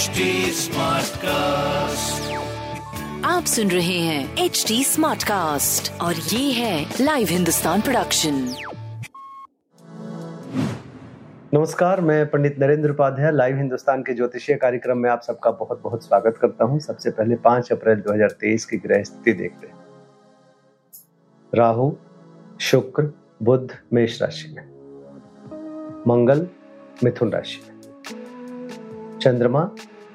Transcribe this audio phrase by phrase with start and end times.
[0.00, 2.20] HD Smartcast.
[3.24, 8.54] आप सुन रहे हैं एच डी स्मार्ट कास्ट और ये है लाइव हिंदुस्तान प्रोडक्शन
[11.54, 16.04] नमस्कार मैं पंडित नरेंद्र उपाध्याय लाइव हिंदुस्तान के ज्योतिषीय कार्यक्रम में आप सबका बहुत बहुत
[16.04, 19.74] स्वागत करता हूँ। सबसे पहले 5 अप्रैल 2023 की ग्रह स्थिति देखते हैं।
[21.54, 21.92] राहु
[22.60, 23.12] शुक्र
[23.42, 24.64] बुध मेष राशि में।
[26.08, 26.46] मंगल
[27.04, 27.79] मिथुन राशि में।
[29.22, 29.70] चंद्रमा,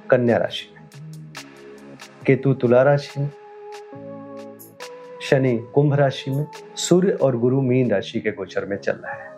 [0.09, 0.89] कन्या राशि में।
[2.25, 3.29] केतु तुला राशि में,
[5.21, 9.31] शनि कुंभ राशि में, सूर्य और गुरु मीन राशि के गोचर में चल रहा है।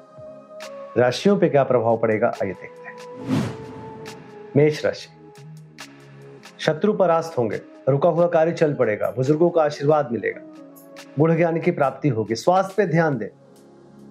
[0.97, 2.97] राशियों पे क्या प्रभाव पड़ेगा, आइए देखते हैं।
[4.55, 5.31] मेष राशि।
[6.59, 10.41] शत्रु परास्त होंगे, रुका हुआ कार्य चल पड़ेगा, बुज़ुर्गों का आशीर्वाद मिलेगा।
[11.19, 13.29] गुण ज्ञान की प्राप्ति होगी, स्वास्थ्य पे ध्यान दें।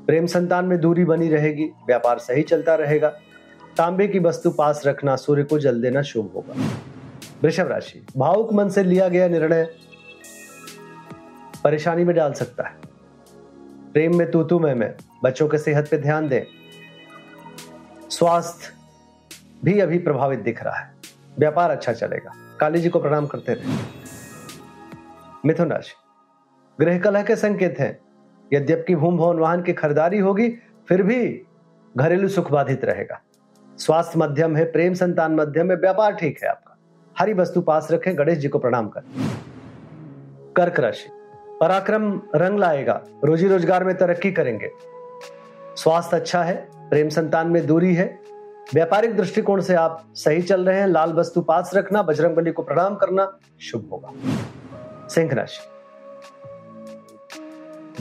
[0.06, 3.20] प्रेम संतान में दूरी बनी रहेगी, व्यापार सही चलता रहेगा।
[3.76, 6.54] तांबे की वस्तु पास रखना सूर्य को जल देना शुभ होगा।
[7.42, 9.70] वृषभ राशि, भावुक मन से लिया गया निर्णय
[11.64, 12.74] परेशानी में डाल सकता है।
[13.92, 16.42] प्रेम में तूतु में में बच्चों के सेहत पे ध्यान दें।
[18.10, 18.72] स्वास्थ्य
[19.64, 20.94] भी अभी प्रभावित दिख रहा है।
[21.38, 23.77] व्यापार अच्छा चलेगा। काली जी को प्रणाम करते रहे।
[25.46, 25.92] मिथुन राशि
[26.80, 27.98] गृह कलह के संकेत हैं।
[28.52, 30.48] यद्यपि भूम भवन वाहन की खरीदारी होगी,
[30.88, 31.42] फिर भी
[31.96, 33.22] घरेलू सुख बाधित रहेगा।
[33.78, 36.77] स्वास्थ्य मध्यम है, प्रेम संतान मध्यम है, व्यापार ठीक है आपका।
[37.16, 39.05] हरी वस्तु पास रखें, गणेश जी को प्रणाम करें।
[40.56, 41.08] कर्क राशि,
[41.60, 44.70] पराक्रम रंग लाएगा, रोजी रोज़गार में तरक्की करेंगे।
[45.77, 46.56] स्वास्थ्य अच्छा है,
[46.91, 48.06] प्रेम संतान में दूरी है,
[48.74, 52.62] व्यापारिक दृष्टिकोण से आप सही चल रहे हैं, लाल वस्तु पास रखना, बजरंग बली को
[52.62, 55.61] प्रणाम करना शुभ होगा। सिंह राशि,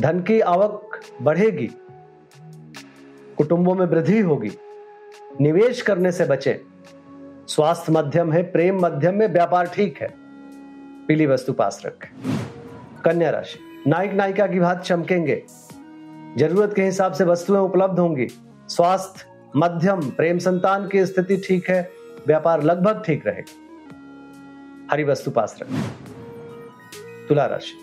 [0.01, 1.69] धन की आवक बढ़ेगी,
[3.37, 4.49] कुटुंबों में वृद्धि होगी
[5.41, 6.61] निवेश करने से बचे।
[7.47, 10.13] स्वास्थ्य मध्यम है, प्रेम मध्यम में व्यापार ठीक है।
[11.07, 12.37] पीली वस्तु पास रखें।
[13.05, 15.43] कन्या राशि। नायक नायिका की बात चमकेंगे।
[16.37, 18.27] ज़रूरत के हिसाब से वस्तुएँ उपलब्ध होंगी।
[18.67, 19.25] स्वास्थ्य
[19.55, 21.91] मध्यम, प्रेम संतान की स्थिति ठीक है,
[22.27, 23.53] व्यापार लगभग ठीक रहेगा।
[24.91, 25.83] हरी वस्तु पास रखें।
[27.29, 27.77] तुला राशि।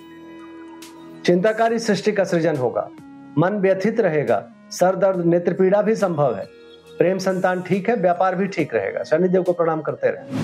[1.26, 2.90] चिंताकारी सृष्टि का सृजन होगा।
[3.38, 6.61] मन व्यथित रहेगा। सर दर्द नेत्र पीड़ा भी संभव है।
[6.98, 10.40] प्रेम संतान ठीक है, व्यापार भी ठीक रहेगा। शनिदेव को प्रणाम करते रहे।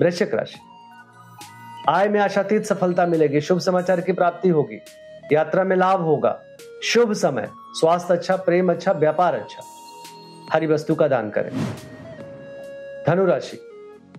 [0.00, 0.60] वृश्चिक राशि।
[1.88, 4.78] आय में आशातीत सफलता मिलेगी, शुभ समाचार की प्राप्ति होगी,
[5.32, 6.40] यात्रा में लाभ होगा,
[6.82, 9.62] शुभ समय, स्वास्थ्य अच्छा प्रेम अच्छा व्यापार अच्छा।
[10.52, 11.50] हरी वस्तु का दान करें।
[13.06, 13.60] धनु राशि।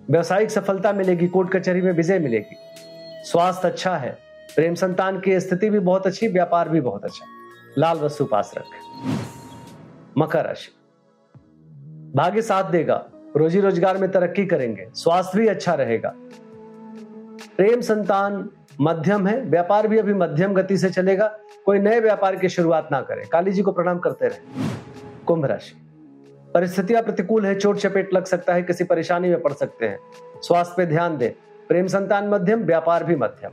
[0.10, 2.56] व्यवसायिक सफलता मिलेगी, कोर्ट कचहरी में विजय मिलेगी।
[3.24, 4.18] स्वास्थ्य अच्छा है,
[4.56, 7.26] प्रेम संतान की स्थिति भी बहुत अच्छी, व्यापार भी बहुत अच्छा।
[7.78, 9.04] लाल वस्तु पास रखें।
[10.18, 10.83] मकर राशि।
[12.16, 12.96] भाग्य साथ देगा,
[13.38, 16.14] रोजी रोज़गार में तरक्की करेंगे, स्वास्थ्य भी अच्छा रहेगा।
[17.58, 18.50] प्रेम संतान
[18.82, 21.28] मध्यम है, व्यापार भी अभी मध्यम गति से चलेगा,
[21.66, 24.68] कोई नए व्यापार की शुरुआत ना करें। काली जी को प्रणाम करते रहे।
[25.26, 25.76] कुंभ राशि।
[26.54, 30.00] परिस्थितियाँ प्रतिकूल है, चोट चपेट लग सकता है, किसी परेशानी में पड़ सकते हैं।
[30.42, 31.32] स्वास्थ्य पे ध्यान दें।
[31.68, 33.52] प्रेम संतान मध्यम, व्यापार भी मध्यम।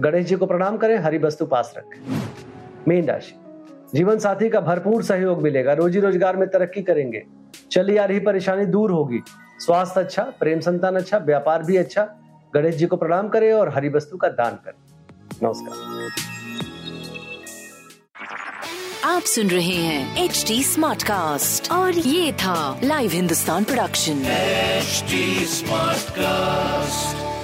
[0.00, 2.00] गणेश जी को प्रणाम करें, हरी वस्तु पास रखें।
[2.88, 3.34] मीन राशि।
[3.94, 7.24] जीवन साथी का भरपूर सहयोग मिलेगा, रोजी रोज़गार में तरक्की करेंगे।
[7.72, 9.22] चली आ रही परेशानी दूर होगी।
[9.60, 12.04] स्वास्थ्य अच्छा प्रेम संतान अच्छा व्यापार भी अच्छा।
[12.54, 14.78] गणेश जी को प्रणाम करें और हरी वस्तु का दान करें।
[15.42, 16.08] नमस्कार।
[19.04, 24.22] आप सुन रहे हैं एच डी स्मार्ट कास्ट और ये था live Hindustan production
[25.46, 27.39] smart Smartcast.